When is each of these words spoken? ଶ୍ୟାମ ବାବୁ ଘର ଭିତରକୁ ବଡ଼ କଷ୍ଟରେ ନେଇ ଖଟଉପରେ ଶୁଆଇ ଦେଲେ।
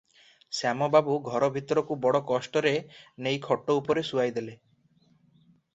ଶ୍ୟାମ 0.59 0.87
ବାବୁ 0.95 1.17
ଘର 1.27 1.49
ଭିତରକୁ 1.57 1.97
ବଡ଼ 2.07 2.23
କଷ୍ଟରେ 2.33 2.73
ନେଇ 3.27 3.41
ଖଟଉପରେ 3.51 4.07
ଶୁଆଇ 4.13 4.35
ଦେଲେ। 4.41 4.59